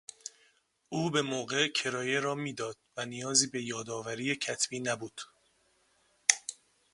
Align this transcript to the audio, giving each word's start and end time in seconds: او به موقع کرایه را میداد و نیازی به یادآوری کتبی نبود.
او 0.89 1.09
به 1.11 1.21
موقع 1.21 1.67
کرایه 1.67 2.19
را 2.19 2.35
میداد 2.35 2.77
و 2.97 3.05
نیازی 3.05 3.47
به 3.47 3.63
یادآوری 3.63 4.35
کتبی 4.35 4.79
نبود. 4.79 5.21